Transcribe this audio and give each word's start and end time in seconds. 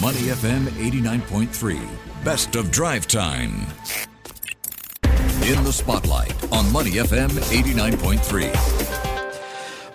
Money 0.00 0.28
FM 0.30 0.66
89.3, 0.68 1.80
best 2.22 2.54
of 2.54 2.70
drive 2.70 3.08
time. 3.08 3.66
In 5.42 5.64
the 5.64 5.72
spotlight 5.72 6.32
on 6.52 6.70
Money 6.72 6.92
FM 6.92 7.30
89.3. 7.30 8.77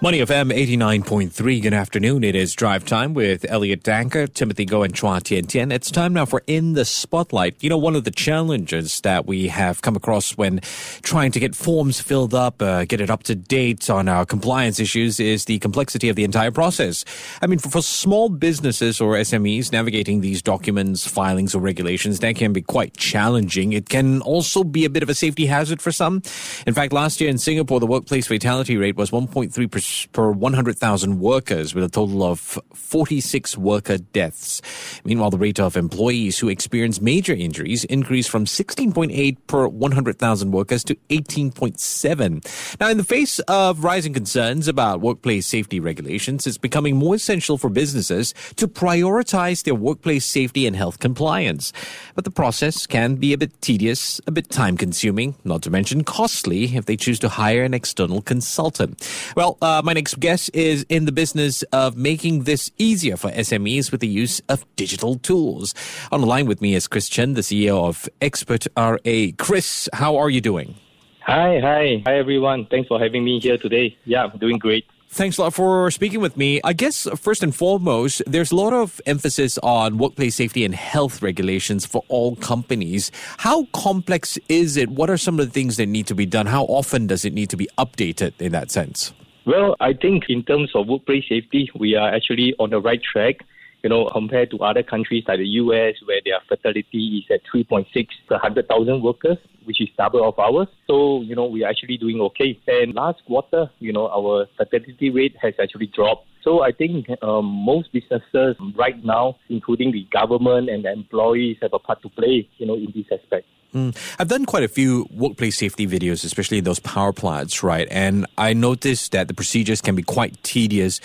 Money 0.03 0.19
FM 0.19 0.51
89.3. 0.51 1.61
Good 1.61 1.73
afternoon. 1.73 2.25
It 2.25 2.35
is 2.35 2.53
drive 2.53 2.85
time 2.85 3.13
with 3.13 3.45
Elliot 3.47 3.83
Danker, 3.83 4.27
Timothy 4.33 4.65
Go, 4.65 4.83
and 4.83 4.93
Chua 4.93 5.23
Tian 5.23 5.45
Tian. 5.45 5.71
It's 5.71 5.89
time 5.89 6.11
now 6.11 6.25
for 6.25 6.43
In 6.45 6.73
the 6.73 6.83
Spotlight. 6.83 7.55
You 7.63 7.69
know, 7.69 7.77
one 7.77 7.95
of 7.95 8.03
the 8.03 8.11
challenges 8.11 8.99
that 8.99 9.25
we 9.25 9.47
have 9.47 9.81
come 9.81 9.95
across 9.95 10.31
when 10.33 10.59
trying 11.03 11.31
to 11.31 11.39
get 11.39 11.55
forms 11.55 12.01
filled 12.01 12.33
up, 12.33 12.61
uh, 12.61 12.83
get 12.83 12.99
it 12.99 13.09
up 13.09 13.23
to 13.23 13.33
date 13.33 13.89
on 13.89 14.09
our 14.09 14.25
compliance 14.25 14.77
issues 14.77 15.21
is 15.21 15.45
the 15.45 15.57
complexity 15.59 16.09
of 16.09 16.17
the 16.17 16.25
entire 16.25 16.51
process. 16.51 17.05
I 17.41 17.47
mean, 17.47 17.59
for, 17.59 17.69
for 17.69 17.81
small 17.81 18.27
businesses 18.27 18.99
or 18.99 19.13
SMEs 19.13 19.71
navigating 19.71 20.19
these 20.19 20.41
documents, 20.41 21.07
filings, 21.07 21.55
or 21.55 21.61
regulations, 21.61 22.19
that 22.19 22.35
can 22.35 22.51
be 22.51 22.61
quite 22.61 22.97
challenging. 22.97 23.71
It 23.71 23.87
can 23.87 24.19
also 24.23 24.65
be 24.65 24.83
a 24.83 24.89
bit 24.89 25.01
of 25.01 25.07
a 25.07 25.15
safety 25.15 25.45
hazard 25.45 25.81
for 25.81 25.93
some. 25.93 26.21
In 26.67 26.73
fact, 26.73 26.91
last 26.91 27.21
year 27.21 27.29
in 27.29 27.37
Singapore, 27.37 27.79
the 27.79 27.87
workplace 27.87 28.27
fatality 28.27 28.75
rate 28.75 28.97
was 28.97 29.09
1.3% 29.09 29.92
per 30.11 30.31
100,000 30.31 31.19
workers, 31.19 31.73
with 31.73 31.83
a 31.83 31.89
total 31.89 32.23
of 32.23 32.59
46 32.73 33.57
worker 33.57 33.97
deaths. 33.97 34.61
Meanwhile, 35.03 35.31
the 35.31 35.37
rate 35.37 35.59
of 35.59 35.77
employees 35.77 36.39
who 36.39 36.49
experience 36.49 37.01
major 37.01 37.33
injuries 37.33 37.83
increased 37.85 38.29
from 38.29 38.45
16.8 38.45 39.37
per 39.47 39.67
100,000 39.67 40.51
workers 40.51 40.83
to 40.85 40.95
18.7. 41.09 42.79
Now, 42.79 42.89
in 42.89 42.97
the 42.97 43.03
face 43.03 43.39
of 43.47 43.83
rising 43.83 44.13
concerns 44.13 44.67
about 44.67 45.01
workplace 45.01 45.47
safety 45.47 45.79
regulations, 45.79 46.47
it's 46.47 46.57
becoming 46.57 46.95
more 46.95 47.15
essential 47.15 47.57
for 47.57 47.69
businesses 47.69 48.33
to 48.55 48.67
prioritize 48.67 49.63
their 49.63 49.75
workplace 49.75 50.25
safety 50.25 50.65
and 50.65 50.75
health 50.75 50.99
compliance. 50.99 51.71
But 52.15 52.25
the 52.25 52.31
process 52.31 52.87
can 52.87 53.15
be 53.15 53.33
a 53.33 53.37
bit 53.37 53.61
tedious, 53.61 54.19
a 54.27 54.31
bit 54.31 54.49
time 54.49 54.77
consuming, 54.77 55.35
not 55.43 55.61
to 55.63 55.69
mention 55.69 56.03
costly 56.03 56.75
if 56.75 56.85
they 56.85 56.97
choose 56.97 57.19
to 57.19 57.29
hire 57.29 57.63
an 57.63 57.73
external 57.73 58.21
consultant. 58.21 59.07
Well, 59.35 59.57
uh, 59.61 59.81
my 59.83 59.93
next 59.93 60.19
guest 60.19 60.49
is 60.53 60.85
in 60.87 61.05
the 61.05 61.11
business 61.11 61.61
of 61.73 61.97
making 61.97 62.43
this 62.43 62.71
easier 62.77 63.17
for 63.17 63.29
SMEs 63.31 63.91
with 63.91 63.99
the 63.99 64.07
use 64.07 64.41
of 64.47 64.65
digital 64.75 65.15
tools. 65.15 65.75
On 66.11 66.21
the 66.21 66.27
line 66.27 66.45
with 66.47 66.61
me 66.61 66.73
is 66.73 66.87
Chris 66.87 67.09
Chen, 67.09 67.33
the 67.33 67.41
CEO 67.41 67.85
of 67.85 68.07
Expert 68.21 68.65
RA. 68.77 68.97
Chris, 69.37 69.89
how 69.93 70.15
are 70.15 70.29
you 70.29 70.41
doing? 70.41 70.75
Hi, 71.21 71.59
hi, 71.59 72.01
hi 72.05 72.17
everyone. 72.17 72.65
Thanks 72.67 72.87
for 72.87 72.99
having 72.99 73.23
me 73.23 73.39
here 73.39 73.57
today. 73.57 73.97
Yeah, 74.05 74.25
I'm 74.25 74.39
doing 74.39 74.57
great. 74.57 74.85
Thanks 75.09 75.37
a 75.37 75.43
lot 75.43 75.53
for 75.53 75.91
speaking 75.91 76.21
with 76.21 76.37
me. 76.37 76.59
I 76.63 76.73
guess 76.73 77.07
first 77.17 77.43
and 77.43 77.55
foremost, 77.55 78.23
there's 78.25 78.51
a 78.51 78.55
lot 78.55 78.73
of 78.73 78.99
emphasis 79.05 79.59
on 79.59 79.99
workplace 79.99 80.35
safety 80.35 80.65
and 80.65 80.73
health 80.73 81.21
regulations 81.21 81.85
for 81.85 82.03
all 82.07 82.35
companies. 82.37 83.11
How 83.37 83.65
complex 83.73 84.39
is 84.49 84.75
it? 84.75 84.89
What 84.89 85.11
are 85.11 85.17
some 85.17 85.39
of 85.39 85.45
the 85.45 85.51
things 85.51 85.77
that 85.77 85.85
need 85.85 86.07
to 86.07 86.15
be 86.15 86.25
done? 86.25 86.47
How 86.47 86.63
often 86.63 87.05
does 87.05 87.25
it 87.25 87.33
need 87.33 87.51
to 87.51 87.57
be 87.57 87.69
updated 87.77 88.33
in 88.39 88.53
that 88.53 88.71
sense? 88.71 89.13
Well, 89.45 89.75
I 89.81 89.93
think 89.93 90.25
in 90.29 90.43
terms 90.43 90.71
of 90.73 90.87
workplace 90.87 91.25
safety, 91.27 91.69
we 91.77 91.95
are 91.95 92.13
actually 92.13 92.55
on 92.59 92.69
the 92.69 92.79
right 92.79 93.01
track. 93.03 93.37
You 93.83 93.89
know, 93.89 94.07
compared 94.09 94.49
to 94.51 94.59
other 94.59 94.81
countries 94.81 95.25
like 95.27 95.39
the 95.39 95.47
US, 95.59 95.95
where 96.05 96.21
their 96.23 96.39
fatality 96.47 97.17
is 97.17 97.25
at 97.29 97.41
3.6 97.53 97.85
per 98.29 98.35
100,000 98.35 99.03
workers, 99.03 99.37
which 99.65 99.81
is 99.81 99.89
double 99.97 100.25
of 100.25 100.39
ours. 100.39 100.69
So, 100.87 101.19
you 101.21 101.35
know, 101.35 101.47
we 101.47 101.65
are 101.65 101.69
actually 101.69 101.97
doing 101.97 102.21
okay. 102.21 102.57
And 102.65 102.95
last 102.95 103.19
quarter, 103.25 103.69
you 103.79 103.91
know, 103.91 104.07
our 104.07 104.47
fatality 104.57 105.09
rate 105.09 105.35
has 105.41 105.53
actually 105.61 105.87
dropped. 105.87 106.27
So 106.43 106.61
I 106.61 106.71
think 106.71 107.07
um, 107.21 107.43
most 107.43 107.91
businesses 107.91 108.55
right 108.73 109.03
now, 109.03 109.35
including 109.49 109.91
the 109.91 110.07
government 110.13 110.69
and 110.69 110.85
the 110.85 110.91
employees, 110.93 111.57
have 111.61 111.73
a 111.73 111.79
part 111.79 112.01
to 112.03 112.09
play, 112.09 112.47
you 112.59 112.65
know, 112.65 112.75
in 112.75 112.93
this 112.95 113.05
aspect. 113.11 113.47
Mm. 113.73 113.95
I've 114.19 114.27
done 114.27 114.45
quite 114.45 114.63
a 114.63 114.67
few 114.67 115.07
workplace 115.11 115.57
safety 115.57 115.87
videos, 115.87 116.23
especially 116.23 116.59
those 116.59 116.79
power 116.79 117.11
plants, 117.11 117.63
right? 117.63 117.87
And 117.89 118.25
I 118.37 118.53
noticed 118.53 119.11
that 119.11 119.27
the 119.27 119.33
procedures 119.33 119.81
can 119.81 119.95
be 119.95 120.03
quite 120.03 120.41
tedious. 120.43 120.99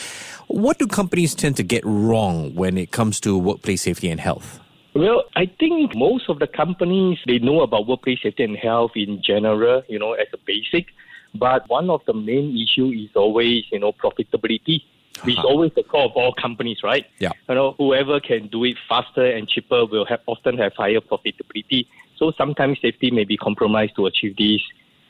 What 0.49 0.79
do 0.79 0.87
companies 0.87 1.35
tend 1.35 1.57
to 1.57 1.63
get 1.63 1.83
wrong 1.85 2.55
when 2.55 2.77
it 2.77 2.91
comes 2.91 3.21
to 3.21 3.39
workplace 3.39 3.83
safety 3.83 4.11
and 4.11 4.21
health? 4.21 4.61
Well, 4.95 5.25
I 5.37 5.47
think 5.47 5.95
most 5.95 6.29
of 6.29 6.39
the 6.41 6.47
companies 6.47 7.19
they 7.27 7.39
know 7.39 7.61
about 7.63 7.87
workplace 7.87 8.23
safety 8.23 8.45
and 8.45 8.57
health 8.57 8.93
in 8.97 9.23
general, 9.23 9.83
you 9.89 9.99
know, 9.99 10.13
as 10.13 10.27
a 10.33 10.39
basic. 10.39 10.87
But 11.35 11.69
one 11.69 11.91
of 11.91 12.03
the 12.07 12.15
main 12.15 12.57
issue 12.57 12.91
is 12.91 13.11
always, 13.15 13.65
you 13.71 13.79
know, 13.79 13.93
profitability 13.93 14.83
which 15.25 15.35
is 15.35 15.39
uh-huh. 15.39 15.49
always 15.49 15.73
the 15.75 15.83
core 15.83 16.05
of 16.05 16.13
all 16.13 16.33
companies, 16.33 16.79
right? 16.83 17.07
Yeah. 17.19 17.33
You 17.49 17.55
know, 17.55 17.75
whoever 17.79 18.21
can 18.21 18.49
do 18.49 18.65
it 18.65 18.77
faster 18.89 19.27
and 19.27 19.49
cheaper 19.49 19.85
will 19.87 20.05
have 20.07 20.21
often 20.27 20.59
have 20.59 20.75
higher 20.75 21.01
profitability. 21.01 21.87
So 22.19 22.33
sometimes 22.37 22.79
safety 22.81 23.11
may 23.11 23.25
be 23.25 23.37
compromised 23.37 23.97
to 23.97 24.07
achieve 24.07 24.37
this. 24.37 24.61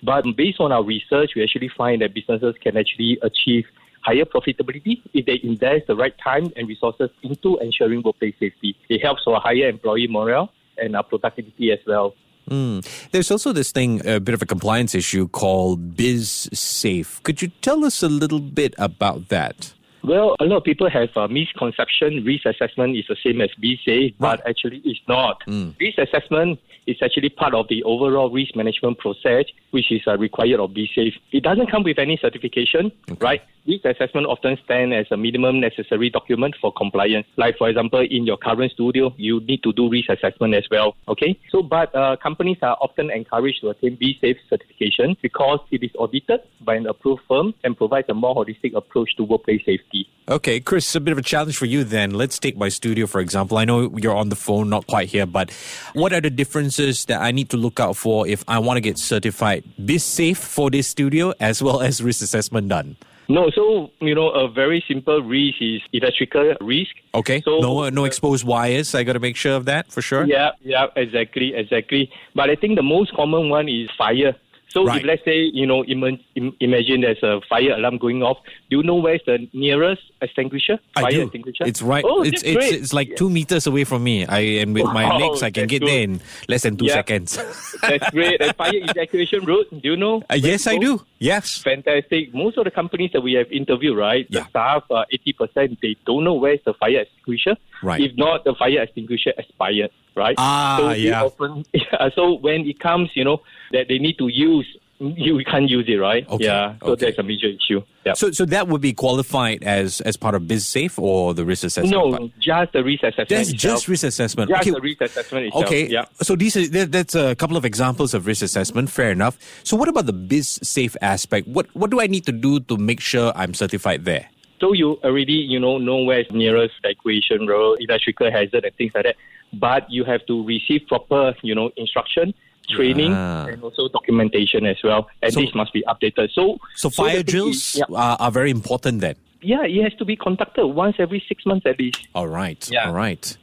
But 0.03 0.25
based 0.37 0.61
on 0.61 0.71
our 0.71 0.85
research, 0.85 1.33
we 1.35 1.43
actually 1.43 1.71
find 1.77 2.03
that 2.03 2.15
businesses 2.15 2.55
can 2.61 2.77
actually 2.77 3.19
achieve 3.23 3.65
higher 4.03 4.25
profitability 4.25 5.03
if 5.13 5.27
they 5.27 5.41
invest 5.43 5.87
the 5.89 5.97
right 5.97 6.15
time 6.23 6.53
and 6.57 6.69
resources 6.69 7.11
into 7.23 7.59
ensuring 7.59 8.03
workplace 8.03 8.35
safety. 8.39 8.77
It 8.89 9.03
helps 9.03 9.25
for 9.25 9.41
higher 9.41 9.69
employee 9.69 10.07
morale 10.07 10.53
and 10.77 10.95
our 10.95 11.03
productivity 11.03 11.73
as 11.73 11.81
well. 11.87 12.15
Mm. 12.49 13.11
There's 13.11 13.31
also 13.31 13.53
this 13.53 13.73
thing, 13.73 14.07
a 14.07 14.21
bit 14.21 14.35
of 14.35 14.41
a 14.41 14.47
compliance 14.47 14.95
issue 14.95 15.29
called 15.29 15.97
bizSAFE. 15.97 17.23
Could 17.23 17.43
you 17.43 17.49
tell 17.61 17.85
us 17.85 18.03
a 18.03 18.09
little 18.09 18.41
bit 18.41 18.75
about 18.79 19.29
that? 19.29 19.75
Well, 20.03 20.36
a 20.41 20.44
lot 20.44 20.59
of 20.59 20.64
people 20.64 20.88
have 20.88 21.10
a 21.16 21.28
misconception. 21.28 22.25
Risk 22.25 22.47
assessment 22.47 22.97
is 22.97 23.04
the 23.09 23.16
same 23.22 23.41
as 23.41 23.50
bizSAFE, 23.62 24.14
but 24.19 24.47
actually 24.47 24.81
it's 24.84 25.00
not. 25.09 25.42
Mm. 25.47 25.78
Risk 25.78 25.98
assessment 25.98 26.60
is 26.86 26.97
actually 27.03 27.28
part 27.28 27.54
of 27.54 27.69
the 27.69 27.82
overall 27.82 28.31
risk 28.31 28.56
management 28.56 28.98
process, 28.98 29.44
which 29.70 29.91
is 29.91 30.03
uh, 30.06 30.16
required 30.16 30.60
of 30.60 30.70
bizSAFE. 30.70 31.14
It 31.32 31.42
doesn't 31.42 31.70
come 31.70 31.82
with 31.82 31.98
any 31.98 32.16
certification, 32.20 32.92
okay. 33.10 33.19
right? 33.20 33.42
Risk 33.67 33.85
assessment 33.85 34.27
often 34.27 34.57
stands 34.65 34.95
as 34.95 35.07
a 35.11 35.17
minimum 35.17 35.61
necessary 35.61 36.11
document 36.11 36.55
for 36.61 36.73
compliance. 36.73 37.27
Like, 37.37 37.57
for 37.59 37.69
example, 37.69 38.01
in 38.01 38.25
your 38.25 38.37
current 38.37 38.73
studio, 38.73 39.13
you 39.17 39.41
need 39.41 39.63
to 39.63 39.73
do 39.73 39.91
risk 39.91 40.09
assessment 40.09 40.55
as 40.55 40.65
well. 40.71 40.97
Okay? 41.09 41.39
So, 41.51 41.63
but 41.63 41.95
uh, 41.95 42.17
companies 42.23 42.59
are 42.63 42.77
often 42.81 43.11
encouraged 43.11 43.61
to 43.63 43.71
attain 43.71 43.97
bizSAFE 43.97 44.37
certification 44.49 45.17
because 45.23 45.61
it 45.71 45.83
is 45.83 45.91
audited 45.99 46.41
by 46.61 46.77
an 46.77 46.87
approved 46.87 47.23
firm 47.29 47.55
and 47.65 47.77
provides 47.77 48.09
a 48.09 48.15
more 48.15 48.35
holistic 48.35 48.75
approach 48.75 49.17
to 49.17 49.25
workplace 49.25 49.65
safety. 49.65 50.09
Okay, 50.29 50.61
Chris, 50.61 50.95
a 50.95 51.01
bit 51.01 51.13
of 51.13 51.19
a 51.19 51.23
challenge 51.23 51.57
for 51.57 51.65
you 51.65 51.85
then. 51.85 52.11
Let's 52.11 52.39
take 52.39 52.57
my 52.57 52.69
studio, 52.69 53.07
for 53.07 53.21
example. 53.21 53.57
I 53.57 53.65
know 53.65 53.97
you're 53.97 54.15
on 54.15 54.29
the 54.29 54.37
phone, 54.37 54.69
not 54.69 54.87
quite 54.87 55.09
here, 55.09 55.25
but 55.25 55.51
what 55.95 56.13
are 56.13 56.21
the 56.21 56.29
differences 56.29 57.07
that 57.07 57.23
I 57.23 57.31
need 57.31 57.49
to 57.51 57.57
look 57.57 57.81
out 57.81 57.97
for 57.97 58.27
if 58.27 58.45
I 58.47 58.59
want 58.59 58.77
to 58.77 58.83
get 58.83 58.99
certified 58.99 59.65
BizSafe 59.81 60.37
for 60.37 60.71
this 60.71 60.87
studio 60.87 61.33
as 61.41 61.63
well 61.63 61.81
as 61.81 62.03
risk 62.03 62.23
assessment 62.23 62.69
done? 62.69 62.97
No, 63.28 63.50
so 63.50 63.91
you 64.00 64.15
know, 64.15 64.31
a 64.31 64.49
very 64.49 64.83
simple 64.89 65.22
risk 65.22 65.56
is 65.61 65.83
electrical 65.93 66.55
risk. 66.62 66.93
Okay. 67.15 67.43
So 67.43 67.59
no, 67.59 67.89
no 67.91 68.05
exposed 68.05 68.44
wires. 68.44 68.94
I 68.94 69.05
got 69.05 69.12
to 69.15 69.21
make 69.21 69.37
sure 69.37 69.55
of 69.55 69.66
that 69.66 69.93
for 69.93 70.00
sure. 70.00 70.25
Yeah, 70.25 70.53
yeah, 70.62 70.87
exactly, 70.97 71.55
exactly. 71.55 72.11
But 72.34 72.49
I 72.49 72.56
think 72.56 72.77
the 72.77 72.83
most 72.83 73.12
common 73.15 73.50
one 73.50 73.69
is 73.69 73.91
fire. 73.99 74.34
So 74.71 74.84
right. 74.84 75.00
if 75.00 75.06
let's 75.06 75.25
say 75.25 75.37
you 75.53 75.66
know 75.66 75.84
Im- 75.84 76.21
Im- 76.37 76.56
imagine 76.61 77.00
there's 77.00 77.22
a 77.22 77.41
fire 77.49 77.72
alarm 77.72 77.99
going 77.99 78.22
off, 78.22 78.39
do 78.71 78.78
you 78.78 78.83
know 78.83 78.97
where's 78.97 79.22
the 79.27 79.49
nearest 79.53 80.03
extinguisher? 80.21 80.78
Fire 80.95 81.06
I 81.06 81.10
do. 81.10 81.22
extinguisher. 81.22 81.65
It's 81.65 81.83
right. 81.83 82.05
Oh, 82.06 82.22
it's 82.22 82.43
it's 82.43 82.56
great. 82.56 82.75
it's 82.75 82.93
like 82.93 83.16
two 83.16 83.31
meters 83.31 83.66
away 83.66 83.84
from 83.84 84.05
me. 84.05 84.27
I 84.27 84.41
and 84.60 84.75
with 84.75 84.84
wow, 84.84 84.93
my 84.93 85.16
legs 85.16 85.43
I 85.43 85.50
can 85.50 85.66
get 85.66 85.81
good. 85.81 85.89
there 85.89 86.03
in 86.03 86.21
less 86.49 86.62
than 86.62 86.77
two 86.77 86.87
yeah. 86.87 86.95
seconds. 86.95 87.37
that's 87.83 88.10
great. 88.10 88.41
And 88.41 88.55
fire 88.56 88.72
evacuation 88.75 89.45
route. 89.45 89.69
Do 89.71 89.91
you 89.91 89.97
know? 89.97 90.22
Uh, 90.28 90.34
yes, 90.34 90.66
I 90.66 90.77
do. 90.77 91.00
Yes. 91.19 91.59
Fantastic. 91.59 92.33
Most 92.33 92.59
of 92.59 92.65
the 92.65 92.71
companies 92.71 93.11
that 93.12 93.21
we 93.21 93.34
have 93.34 93.51
interviewed, 93.51 93.97
right? 93.97 94.27
Yeah. 94.29 94.43
The 94.45 94.49
staff, 94.51 94.84
uh, 94.91 95.05
eighty 95.11 95.34
uh, 95.39 95.47
percent, 95.47 95.79
they 95.83 95.97
don't 96.06 96.25
know 96.25 96.34
where's 96.34 96.61
the 96.65 96.75
fire 96.75 97.01
extinguisher. 97.01 97.56
Right. 97.83 98.01
If 98.01 98.17
not, 98.17 98.45
the 98.45 98.55
fire 98.55 98.83
extinguisher 98.83 99.33
expired. 99.37 99.91
Right. 100.15 100.37
Ah, 100.39 100.77
so 100.78 100.91
yeah. 100.91 101.25
Often, 101.25 101.65
yeah. 101.72 102.10
So 102.15 102.34
when 102.34 102.66
it 102.66 102.78
comes, 102.81 103.10
you 103.15 103.25
know, 103.25 103.42
that 103.72 103.89
they 103.89 103.98
need 103.98 104.19
to 104.19 104.28
use 104.28 104.66
Mm-hmm. 105.00 105.21
you 105.21 105.45
can't 105.45 105.71
use 105.71 105.84
it, 105.86 105.95
right? 105.95 106.28
Okay. 106.28 106.47
Yeah, 106.47 106.74
so 106.83 106.89
okay. 106.89 107.06
that's 107.06 107.18
a 107.18 107.22
major 107.22 107.47
issue. 107.47 107.83
Yeah. 108.04 108.15
So, 108.15 108.33
so 108.33 108.45
that 108.47 108.66
would 108.66 108.80
be 108.80 108.92
qualified 108.92 109.62
as 109.62 110.00
as 110.00 110.16
part 110.16 110.34
of 110.34 110.42
BizSafe 110.42 110.98
or 110.98 111.34
the 111.34 111.45
risk 111.45 111.62
assessment? 111.62 111.92
No, 111.92 112.18
part? 112.18 112.33
just 112.41 112.72
the 112.72 112.83
risk 112.83 113.04
assessment. 113.04 113.28
That's 113.28 113.50
itself. 113.50 113.74
just 113.74 113.89
risk 113.89 114.04
assessment. 114.04 114.50
Just 114.50 114.62
okay. 114.62 114.71
the 114.72 114.80
risk 114.80 115.00
assessment 115.00 115.47
itself. 115.47 115.66
Okay. 115.66 115.86
Yeah. 115.86 116.06
So 116.21 116.34
these 116.34 116.56
are 116.56 116.86
that's 116.86 117.15
a 117.15 117.36
couple 117.36 117.56
of 117.56 117.65
examples 117.65 118.12
of 118.12 118.27
risk 118.27 118.42
assessment. 118.42 118.91
Fair 118.91 119.12
enough. 119.12 119.39
So 119.62 119.77
what 119.77 119.89
about 119.89 120.06
the 120.06 120.15
BizSafe 120.15 120.97
aspect? 121.01 121.47
What 121.47 121.72
what 121.77 121.91
do 121.91 122.01
I 122.01 122.09
need 122.09 122.27
to 122.27 122.33
do 122.33 122.59
to 122.66 122.77
make 122.77 122.98
sure 122.98 123.30
I'm 123.36 123.54
certified 123.54 124.04
there? 124.04 124.27
So 124.59 124.72
you 124.72 124.98
already, 125.04 125.34
you 125.34 125.60
know, 125.60 125.78
know 125.78 126.03
where's 126.03 126.27
nearest 126.33 126.74
evacuation 126.83 127.47
road, 127.47 127.78
electrical 127.78 128.33
hazard 128.33 128.65
and 128.65 128.74
things 128.74 128.91
like 128.97 129.04
that. 129.04 129.16
But 129.53 129.89
you 129.89 130.03
have 130.04 130.27
to 130.27 130.44
receive 130.44 130.89
proper, 130.89 131.36
you 131.42 131.54
know, 131.54 131.71
instruction 131.77 132.34
training 132.68 133.12
ah. 133.12 133.47
and 133.47 133.62
also 133.62 133.88
documentation 133.88 134.66
as 134.66 134.76
well. 134.82 135.09
And 135.22 135.32
so, 135.32 135.41
this 135.41 135.54
must 135.54 135.72
be 135.72 135.82
updated. 135.88 136.30
So, 136.32 136.59
so 136.74 136.91
fire 136.91 137.18
so 137.18 137.22
drills 137.22 137.56
is, 137.56 137.76
yeah. 137.76 137.97
are, 137.97 138.16
are 138.20 138.30
very 138.30 138.50
important 138.50 139.00
then. 139.00 139.16
Yeah, 139.41 139.65
it 139.65 139.82
has 139.82 139.94
to 139.94 140.04
be 140.04 140.16
conducted 140.16 140.66
once 140.66 140.97
every 140.98 141.22
six 141.28 141.47
months 141.47 141.66
at 141.66 141.78
least. 141.78 142.09
All 142.15 142.28
right. 142.28 142.68
Yeah. 142.70 142.88
All 142.88 142.92
right. 142.92 143.36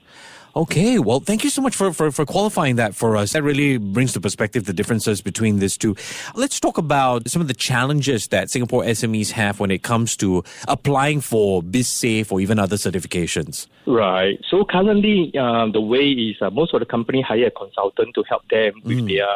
Okay, 0.57 0.99
well, 0.99 1.19
thank 1.19 1.43
you 1.43 1.49
so 1.49 1.61
much 1.61 1.75
for, 1.75 1.91
for, 1.91 2.11
for 2.11 2.25
qualifying 2.25 2.77
that 2.77 2.95
for 2.95 3.17
us. 3.17 3.33
That 3.33 3.43
really 3.43 3.77
brings 3.77 4.13
to 4.13 4.21
perspective 4.21 4.63
the 4.63 4.71
differences 4.71 5.21
between 5.21 5.59
these 5.59 5.77
two. 5.77 5.97
Let's 6.33 6.61
talk 6.61 6.77
about 6.77 7.27
some 7.29 7.41
of 7.41 7.49
the 7.49 7.53
challenges 7.53 8.29
that 8.29 8.49
Singapore 8.49 8.83
SMEs 8.83 9.31
have 9.31 9.59
when 9.59 9.69
it 9.69 9.83
comes 9.83 10.15
to 10.17 10.45
applying 10.69 11.19
for 11.19 11.61
BizSafe 11.61 12.31
or 12.31 12.39
even 12.39 12.57
other 12.57 12.77
certifications. 12.77 13.67
Right. 13.85 14.39
So 14.49 14.63
currently, 14.63 15.33
uh, 15.37 15.67
the 15.73 15.81
way 15.81 16.09
is 16.11 16.37
uh, 16.41 16.49
most 16.51 16.73
of 16.73 16.79
the 16.79 16.85
company 16.85 17.21
hire 17.21 17.47
a 17.47 17.51
consultant 17.51 18.15
to 18.15 18.23
help 18.23 18.47
them 18.47 18.75
with 18.85 18.99
mm. 18.99 19.07
their 19.09 19.27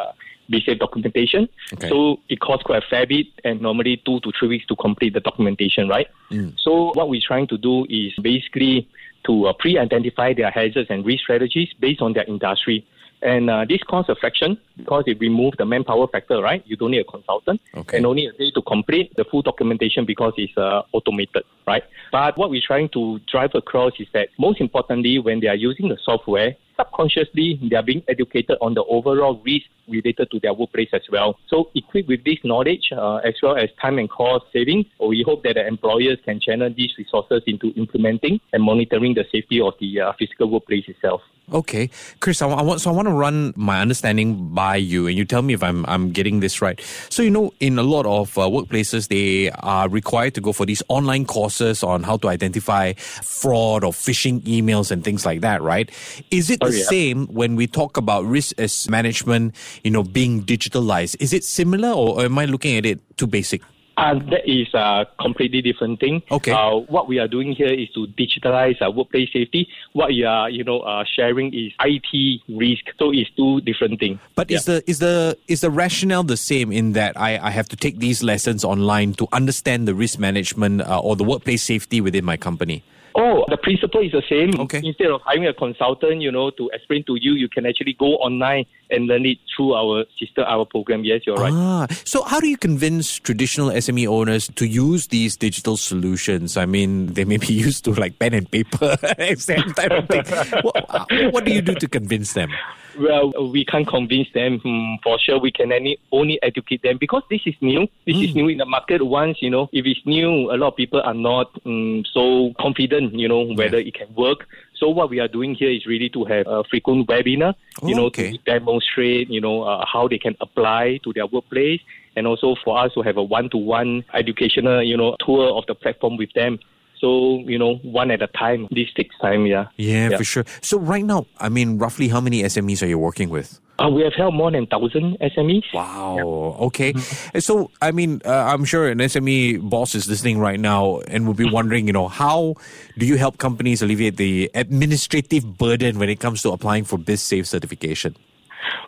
BizSafe 0.50 0.78
documentation. 0.78 1.50
Okay. 1.74 1.90
So 1.90 2.20
it 2.30 2.40
costs 2.40 2.62
quite 2.62 2.82
a 2.82 2.86
fair 2.88 3.06
bit 3.06 3.26
and 3.44 3.60
normally 3.60 4.00
two 4.06 4.20
to 4.20 4.32
three 4.38 4.48
weeks 4.48 4.66
to 4.68 4.76
complete 4.76 5.12
the 5.12 5.20
documentation, 5.20 5.86
right? 5.86 6.08
Mm. 6.30 6.54
So 6.58 6.92
what 6.94 7.10
we're 7.10 7.20
trying 7.20 7.46
to 7.48 7.58
do 7.58 7.84
is 7.90 8.14
basically 8.22 8.88
to 9.26 9.46
uh, 9.46 9.52
pre-identify 9.52 10.34
their 10.34 10.50
hazards 10.50 10.88
and 10.90 11.04
risk 11.04 11.22
strategies 11.22 11.68
based 11.78 12.00
on 12.00 12.12
their 12.12 12.24
industry. 12.24 12.86
And 13.22 13.50
uh, 13.50 13.66
this 13.68 13.82
costs 13.82 14.08
a 14.08 14.14
fraction 14.14 14.58
because 14.78 15.04
it 15.06 15.20
removes 15.20 15.58
the 15.58 15.66
manpower 15.66 16.06
factor, 16.06 16.40
right? 16.40 16.62
You 16.66 16.76
don't 16.76 16.92
need 16.92 17.00
a 17.00 17.04
consultant 17.04 17.60
okay. 17.76 17.98
and 17.98 18.06
only 18.06 18.26
a 18.26 18.32
day 18.32 18.50
to 18.52 18.62
complete 18.62 19.14
the 19.16 19.24
full 19.24 19.42
documentation 19.42 20.06
because 20.06 20.32
it's 20.38 20.56
uh, 20.56 20.82
automated, 20.92 21.44
right? 21.66 21.82
But 22.12 22.38
what 22.38 22.48
we're 22.48 22.62
trying 22.66 22.88
to 22.90 23.20
drive 23.30 23.50
across 23.54 23.92
is 23.98 24.06
that 24.14 24.28
most 24.38 24.60
importantly, 24.60 25.18
when 25.18 25.40
they 25.40 25.48
are 25.48 25.54
using 25.54 25.88
the 25.88 25.98
software, 26.02 26.56
subconsciously 26.80 27.60
they 27.70 27.76
are 27.76 27.82
being 27.82 28.02
educated 28.08 28.56
on 28.60 28.74
the 28.74 28.84
overall 28.84 29.40
risk 29.44 29.66
related 29.88 30.30
to 30.30 30.40
their 30.40 30.54
workplace 30.54 30.88
as 30.92 31.02
well. 31.10 31.38
So 31.48 31.70
equipped 31.74 32.08
with 32.08 32.24
this 32.24 32.38
knowledge 32.44 32.90
uh, 32.92 33.16
as 33.16 33.34
well 33.42 33.56
as 33.56 33.68
time 33.80 33.98
and 33.98 34.08
cost 34.08 34.46
savings, 34.52 34.86
we 35.00 35.22
hope 35.26 35.42
that 35.42 35.54
the 35.54 35.66
employers 35.66 36.18
can 36.24 36.40
channel 36.40 36.72
these 36.74 36.92
resources 36.96 37.42
into 37.46 37.68
implementing 37.76 38.40
and 38.52 38.62
monitoring 38.62 39.14
the 39.14 39.24
safety 39.32 39.60
of 39.60 39.74
the 39.80 40.00
uh, 40.00 40.12
physical 40.18 40.48
workplace 40.50 40.84
itself. 40.88 41.22
Okay, 41.52 41.90
Chris, 42.20 42.42
I, 42.42 42.48
I, 42.48 42.62
want 42.62 42.80
so 42.80 42.90
I 42.90 42.92
want 42.94 43.08
to 43.08 43.14
run 43.14 43.52
my 43.56 43.80
understanding 43.80 44.54
by 44.54 44.76
you, 44.76 45.08
and 45.08 45.18
you 45.18 45.24
tell 45.24 45.42
me 45.42 45.52
if 45.52 45.64
I'm 45.64 45.84
I'm 45.86 46.12
getting 46.12 46.38
this 46.38 46.62
right. 46.62 46.80
So 47.08 47.22
you 47.22 47.30
know, 47.30 47.52
in 47.58 47.76
a 47.76 47.82
lot 47.82 48.06
of 48.06 48.38
uh, 48.38 48.42
workplaces, 48.42 49.08
they 49.08 49.50
are 49.50 49.88
required 49.88 50.34
to 50.34 50.40
go 50.40 50.52
for 50.52 50.64
these 50.64 50.80
online 50.86 51.24
courses 51.24 51.82
on 51.82 52.04
how 52.04 52.18
to 52.18 52.28
identify 52.28 52.92
fraud 52.92 53.82
or 53.82 53.90
phishing 53.90 54.42
emails 54.42 54.92
and 54.92 55.02
things 55.02 55.26
like 55.26 55.40
that, 55.40 55.60
right? 55.60 55.90
Is 56.30 56.50
it 56.50 56.62
the 56.70 56.78
yeah. 56.78 56.84
same 56.84 57.26
when 57.26 57.56
we 57.56 57.66
talk 57.66 57.96
about 57.96 58.24
risk 58.24 58.58
as 58.58 58.88
management? 58.88 59.54
You 59.84 59.90
know, 59.90 60.02
being 60.02 60.42
digitalized. 60.44 61.16
Is 61.20 61.32
it 61.32 61.44
similar, 61.44 61.90
or 61.90 62.22
am 62.22 62.38
I 62.38 62.44
looking 62.46 62.76
at 62.76 62.86
it 62.86 63.00
too 63.16 63.26
basic? 63.26 63.62
Uh, 64.00 64.14
that 64.30 64.48
is 64.48 64.72
a 64.72 65.06
completely 65.20 65.60
different 65.60 66.00
thing. 66.00 66.22
Okay. 66.30 66.52
Uh, 66.52 66.76
what 66.88 67.06
we 67.06 67.18
are 67.18 67.28
doing 67.28 67.52
here 67.52 67.72
is 67.72 67.90
to 67.90 68.06
digitalize 68.06 68.80
uh, 68.80 68.90
workplace 68.90 69.28
safety. 69.30 69.68
What 69.92 70.14
you 70.14 70.26
are, 70.26 70.48
you 70.48 70.64
know, 70.64 70.80
uh, 70.80 71.04
sharing 71.04 71.52
is 71.52 71.72
IT 71.80 72.40
risk. 72.48 72.84
So 72.98 73.10
it's 73.12 73.28
two 73.36 73.60
different 73.60 74.00
things. 74.00 74.18
But 74.34 74.50
yeah. 74.50 74.56
is 74.56 74.64
the 74.64 74.82
is 74.86 74.98
the 75.00 75.36
is 75.48 75.60
the 75.60 75.70
rationale 75.70 76.22
the 76.22 76.38
same 76.38 76.72
in 76.72 76.94
that 76.94 77.20
I, 77.20 77.38
I 77.38 77.50
have 77.50 77.68
to 77.68 77.76
take 77.76 77.98
these 77.98 78.22
lessons 78.22 78.64
online 78.64 79.12
to 79.14 79.28
understand 79.32 79.86
the 79.86 79.94
risk 79.94 80.18
management 80.18 80.80
uh, 80.80 80.98
or 80.98 81.14
the 81.14 81.24
workplace 81.24 81.62
safety 81.62 82.00
within 82.00 82.24
my 82.24 82.38
company? 82.38 82.82
Oh, 83.14 83.44
the 83.48 83.56
principle 83.56 84.00
is 84.00 84.12
the 84.12 84.22
same. 84.28 84.58
Okay. 84.60 84.80
Instead 84.84 85.10
of 85.10 85.20
hiring 85.22 85.46
a 85.46 85.54
consultant, 85.54 86.20
you 86.22 86.30
know, 86.30 86.50
to 86.50 86.70
explain 86.72 87.04
to 87.04 87.16
you, 87.16 87.32
you 87.32 87.48
can 87.48 87.66
actually 87.66 87.94
go 87.94 88.16
online 88.16 88.66
and 88.90 89.06
learn 89.06 89.26
it 89.26 89.38
through 89.54 89.74
our 89.74 90.04
sister 90.18 90.42
our 90.42 90.64
program. 90.64 91.04
Yes, 91.04 91.22
you're 91.26 91.36
right. 91.36 91.52
Ah, 91.52 91.86
so 92.04 92.22
how 92.22 92.40
do 92.40 92.48
you 92.48 92.56
convince 92.56 93.18
traditional 93.18 93.70
SME 93.70 94.06
owners 94.06 94.48
to 94.56 94.66
use 94.66 95.08
these 95.08 95.36
digital 95.36 95.76
solutions? 95.76 96.56
I 96.56 96.66
mean, 96.66 97.14
they 97.14 97.24
may 97.24 97.36
be 97.36 97.52
used 97.66 97.84
to 97.84 97.94
like 97.94 98.18
pen 98.18 98.34
and 98.34 98.50
paper, 98.50 98.96
same 99.36 99.72
type 99.74 99.92
of 99.92 100.08
thing. 100.08 100.24
what, 100.62 101.08
what 101.32 101.44
do 101.44 101.52
you 101.52 101.62
do 101.62 101.74
to 101.74 101.88
convince 101.88 102.32
them? 102.34 102.50
Well, 102.98 103.32
we 103.50 103.64
can't 103.64 103.86
convince 103.86 104.28
them 104.32 104.58
hmm, 104.58 104.94
for 105.02 105.18
sure. 105.18 105.38
We 105.38 105.50
can 105.50 105.72
any, 105.72 105.98
only 106.12 106.42
educate 106.42 106.82
them 106.82 106.98
because 106.98 107.22
this 107.30 107.40
is 107.46 107.54
new. 107.60 107.86
This 108.06 108.16
mm. 108.16 108.24
is 108.24 108.30
hmm. 108.30 108.38
new 108.38 108.48
in 108.48 108.58
the 108.58 108.66
market. 108.66 109.04
Once 109.04 109.38
you 109.40 109.50
know, 109.50 109.68
if 109.72 109.86
it's 109.86 110.00
new, 110.06 110.50
a 110.50 110.56
lot 110.56 110.68
of 110.68 110.76
people 110.76 111.00
are 111.00 111.14
not 111.14 111.50
um, 111.66 112.04
so 112.12 112.52
confident. 112.60 113.14
You 113.14 113.28
know 113.28 113.42
whether 113.54 113.80
yeah. 113.80 113.88
it 113.88 113.94
can 113.94 114.14
work. 114.14 114.46
So 114.76 114.88
what 114.88 115.10
we 115.10 115.20
are 115.20 115.28
doing 115.28 115.54
here 115.54 115.70
is 115.70 115.86
really 115.86 116.08
to 116.10 116.24
have 116.24 116.46
a 116.46 116.64
frequent 116.64 117.06
webinar. 117.06 117.54
Oh, 117.82 117.88
you 117.88 117.94
know, 117.94 118.06
okay. 118.06 118.32
to 118.32 118.38
demonstrate. 118.38 119.28
You 119.30 119.40
know 119.40 119.62
uh, 119.62 119.84
how 119.86 120.08
they 120.08 120.18
can 120.18 120.36
apply 120.40 121.00
to 121.04 121.12
their 121.12 121.26
workplace, 121.26 121.80
and 122.16 122.26
also 122.26 122.56
for 122.64 122.78
us 122.78 122.92
to 122.94 123.02
have 123.02 123.16
a 123.16 123.22
one-to-one 123.22 124.04
educational, 124.14 124.82
you 124.82 124.96
know, 124.96 125.16
tour 125.24 125.56
of 125.56 125.66
the 125.66 125.74
platform 125.74 126.16
with 126.16 126.32
them. 126.32 126.58
So, 127.00 127.40
you 127.46 127.58
know, 127.58 127.76
one 127.76 128.10
at 128.10 128.20
a 128.20 128.26
time. 128.28 128.68
This 128.70 128.92
takes 128.94 129.16
time, 129.18 129.46
yeah. 129.46 129.66
Yeah, 129.76 130.10
yeah. 130.10 130.16
for 130.18 130.24
sure. 130.24 130.44
So 130.60 130.78
right 130.78 131.04
now, 131.04 131.26
I 131.38 131.48
mean, 131.48 131.78
roughly 131.78 132.08
how 132.08 132.20
many 132.20 132.42
SMEs 132.42 132.82
are 132.82 132.86
you 132.86 132.98
working 132.98 133.30
with? 133.30 133.58
Uh, 133.80 133.88
we 133.88 134.02
have 134.02 134.12
helped 134.12 134.36
more 134.36 134.50
than 134.50 134.66
1,000 134.70 135.16
SMEs. 135.20 135.64
Wow. 135.72 136.16
Yeah. 136.18 136.66
Okay. 136.66 136.92
Mm-hmm. 136.92 137.38
So, 137.38 137.70
I 137.80 137.92
mean, 137.92 138.20
uh, 138.26 138.52
I'm 138.52 138.66
sure 138.66 138.88
an 138.88 138.98
SME 138.98 139.70
boss 139.70 139.94
is 139.94 140.06
listening 140.06 140.38
right 140.38 140.60
now 140.60 141.00
and 141.08 141.26
will 141.26 141.34
be 141.34 141.50
wondering, 141.50 141.86
you 141.86 141.94
know, 141.94 142.08
how 142.08 142.56
do 142.98 143.06
you 143.06 143.16
help 143.16 143.38
companies 143.38 143.80
alleviate 143.80 144.18
the 144.18 144.50
administrative 144.54 145.56
burden 145.56 145.98
when 145.98 146.10
it 146.10 146.20
comes 146.20 146.42
to 146.42 146.50
applying 146.50 146.84
for 146.84 146.98
BizSafe 146.98 147.46
certification? 147.46 148.14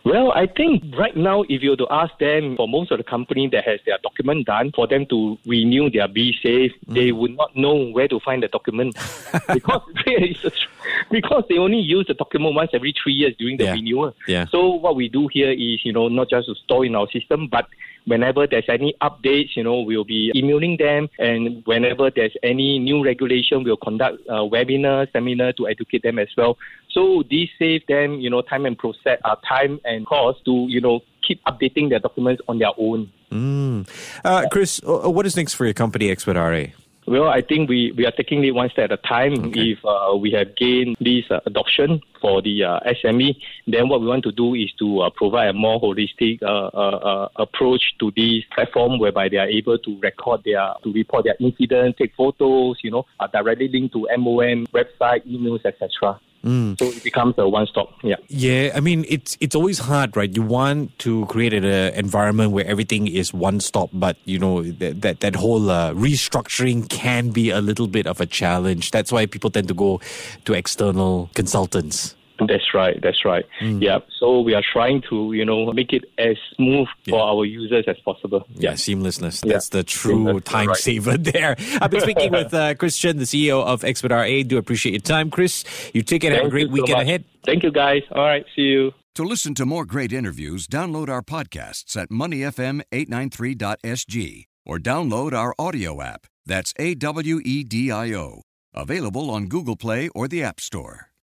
Well, 0.03 0.31
I 0.33 0.47
think 0.47 0.83
right 0.97 1.15
now, 1.15 1.43
if 1.43 1.63
you 1.63 1.71
were 1.71 1.77
to 1.77 1.87
ask 1.89 2.17
them, 2.19 2.55
for 2.57 2.67
most 2.67 2.91
of 2.91 2.97
the 2.97 3.03
company 3.03 3.47
that 3.49 3.63
has 3.65 3.79
their 3.85 3.97
document 4.03 4.45
done, 4.45 4.71
for 4.75 4.87
them 4.87 5.05
to 5.07 5.37
renew 5.45 5.89
their 5.89 6.07
BizSafe, 6.07 6.71
mm. 6.85 6.93
they 6.93 7.11
would 7.11 7.35
not 7.35 7.55
know 7.55 7.89
where 7.91 8.07
to 8.07 8.19
find 8.19 8.43
the 8.43 8.47
document 8.47 8.95
because 9.53 9.81
because 11.11 11.43
they 11.49 11.57
only 11.57 11.79
use 11.79 12.05
the 12.07 12.13
document 12.13 12.55
once 12.55 12.71
every 12.73 12.93
three 13.01 13.13
years 13.13 13.33
during 13.37 13.57
the 13.57 13.65
yeah. 13.65 13.73
renewal. 13.73 14.15
Yeah. 14.27 14.45
So 14.47 14.69
what 14.75 14.95
we 14.95 15.09
do 15.09 15.27
here 15.31 15.51
is, 15.51 15.85
you 15.85 15.93
know, 15.93 16.07
not 16.07 16.29
just 16.29 16.47
to 16.47 16.55
store 16.55 16.85
in 16.85 16.95
our 16.95 17.09
system, 17.09 17.47
but 17.47 17.67
whenever 18.05 18.47
there's 18.47 18.67
any 18.67 18.93
updates, 19.01 19.55
you 19.55 19.63
know, 19.63 19.81
we'll 19.81 20.03
be 20.03 20.31
emailing 20.35 20.77
them. 20.77 21.09
And 21.19 21.65
whenever 21.65 22.09
there's 22.09 22.35
any 22.43 22.79
new 22.79 23.03
regulation, 23.03 23.63
we'll 23.63 23.77
conduct 23.77 24.19
a 24.27 24.43
webinar, 24.43 25.11
seminar 25.11 25.53
to 25.53 25.67
educate 25.67 26.03
them 26.03 26.19
as 26.19 26.29
well. 26.37 26.57
So 26.93 27.23
these 27.29 27.49
save 27.57 27.85
them, 27.87 28.19
you 28.19 28.29
know, 28.29 28.41
time 28.41 28.65
and 28.65 28.77
process, 28.77 29.19
uh, 29.25 29.35
time 29.47 29.79
and 29.83 30.05
cost 30.05 30.45
to, 30.45 30.67
you 30.69 30.79
know, 30.79 31.01
keep 31.27 31.43
updating 31.45 31.89
their 31.89 31.99
documents 31.99 32.41
on 32.47 32.59
their 32.59 32.71
own. 32.77 33.11
Mm. 33.31 33.89
Uh, 34.23 34.47
Chris, 34.51 34.79
uh, 34.85 35.09
what 35.09 35.25
is 35.25 35.35
next 35.35 35.55
for 35.55 35.65
your 35.65 35.73
company, 35.73 36.13
ExpertRA? 36.13 36.71
Well, 37.05 37.27
I 37.27 37.41
think 37.41 37.69
we, 37.69 37.91
we 37.97 38.05
are 38.05 38.11
taking 38.11 38.43
it 38.45 38.51
one 38.51 38.69
step 38.69 38.91
at 38.91 38.99
a 38.99 39.07
time. 39.07 39.33
Okay. 39.47 39.71
If 39.71 39.79
uh, 39.83 40.15
we 40.15 40.31
have 40.31 40.55
gained 40.55 40.95
this 41.01 41.25
uh, 41.29 41.41
adoption 41.45 42.01
for 42.21 42.41
the 42.41 42.63
uh, 42.63 42.79
SME, 43.03 43.35
then 43.67 43.89
what 43.89 43.99
we 43.99 44.07
want 44.07 44.23
to 44.23 44.31
do 44.31 44.53
is 44.53 44.71
to 44.79 45.01
uh, 45.01 45.09
provide 45.09 45.49
a 45.49 45.53
more 45.53 45.81
holistic 45.81 46.41
uh, 46.41 46.67
uh, 46.67 47.27
approach 47.35 47.81
to 47.99 48.11
this 48.15 48.43
platform 48.55 48.99
whereby 48.99 49.27
they 49.27 49.37
are 49.37 49.49
able 49.49 49.77
to 49.79 49.99
record 49.99 50.43
their, 50.45 50.73
to 50.83 50.93
report 50.93 51.25
their 51.25 51.35
incidents, 51.41 51.97
take 51.97 52.15
photos, 52.15 52.77
you 52.83 52.91
know, 52.91 53.05
directly 53.33 53.67
linked 53.67 53.93
to 53.93 54.07
MOM 54.17 54.65
website, 54.67 55.27
emails, 55.27 55.65
etc. 55.65 56.19
Mm. 56.43 56.77
So 56.77 56.87
it 56.87 57.03
becomes 57.03 57.35
a 57.37 57.47
one 57.47 57.67
stop. 57.67 57.93
Yeah. 58.03 58.15
Yeah. 58.27 58.71
I 58.75 58.81
mean, 58.81 59.05
it's 59.07 59.37
it's 59.39 59.55
always 59.55 59.79
hard, 59.79 60.15
right? 60.17 60.33
You 60.33 60.41
want 60.41 60.97
to 60.99 61.25
create 61.27 61.53
an 61.53 61.63
uh, 61.63 61.91
environment 61.95 62.51
where 62.51 62.65
everything 62.65 63.07
is 63.07 63.33
one 63.33 63.59
stop, 63.61 63.89
but 63.93 64.17
you 64.25 64.39
know 64.39 64.61
that 64.63 65.01
that, 65.01 65.19
that 65.21 65.35
whole 65.35 65.69
uh, 65.69 65.93
restructuring 65.93 66.89
can 66.89 67.29
be 67.29 67.49
a 67.49 67.61
little 67.61 67.87
bit 67.87 68.07
of 68.07 68.19
a 68.19 68.25
challenge. 68.25 68.91
That's 68.91 69.11
why 69.11 69.25
people 69.25 69.49
tend 69.49 69.69
to 69.69 69.73
go 69.73 70.01
to 70.45 70.53
external 70.53 71.29
consultants. 71.33 72.15
That's 72.39 72.73
right. 72.73 72.99
That's 73.01 73.25
right. 73.25 73.45
Mm. 73.61 73.81
Yeah. 73.81 73.99
So 74.19 74.41
we 74.41 74.53
are 74.53 74.63
trying 74.73 75.01
to, 75.09 75.31
you 75.33 75.45
know, 75.45 75.71
make 75.71 75.93
it 75.93 76.03
as 76.17 76.35
smooth 76.55 76.87
yeah. 77.05 77.13
for 77.13 77.21
our 77.21 77.45
users 77.45 77.85
as 77.87 77.97
possible. 77.99 78.45
Yeah, 78.49 78.71
yeah 78.71 78.75
seamlessness. 78.75 79.39
That's 79.41 79.69
yeah. 79.69 79.79
the 79.79 79.83
true 79.83 80.25
Seamless, 80.25 80.43
time 80.43 80.67
right. 80.67 80.77
saver 80.77 81.17
there. 81.33 81.55
I've 81.81 81.91
been 81.91 82.01
speaking 82.01 82.31
with 82.31 82.53
uh, 82.53 82.75
Chris 82.75 82.97
Chen, 82.97 83.17
the 83.17 83.25
CEO 83.25 83.63
of 83.63 83.81
ExpertRA. 83.81 84.47
Do 84.47 84.57
appreciate 84.57 84.93
your 84.93 85.01
time, 85.01 85.29
Chris. 85.29 85.65
You 85.93 86.01
take 86.01 86.23
it. 86.23 86.29
Thank 86.29 86.41
have 86.41 86.47
a 86.47 86.51
great 86.51 86.71
weekend 86.71 87.01
ahead. 87.01 87.25
Thank 87.45 87.63
you, 87.63 87.71
guys. 87.71 88.03
All 88.11 88.23
right. 88.23 88.45
See 88.55 88.63
you. 88.63 88.93
To 89.15 89.23
listen 89.23 89.53
to 89.55 89.65
more 89.65 89.85
great 89.85 90.11
interviews, 90.11 90.67
download 90.67 91.07
our 91.07 91.21
podcasts 91.21 91.95
at 91.95 92.09
moneyfm893.sg 92.09 94.45
or 94.65 94.79
download 94.79 95.33
our 95.33 95.53
audio 95.59 96.01
app. 96.01 96.25
That's 96.45 96.73
A 96.79 96.95
W 96.95 97.39
E 97.45 97.63
D 97.63 97.91
I 97.91 98.13
O. 98.13 98.41
Available 98.73 99.29
on 99.29 99.45
Google 99.45 99.75
Play 99.75 100.09
or 100.15 100.27
the 100.27 100.41
App 100.41 100.59
Store. 100.59 101.12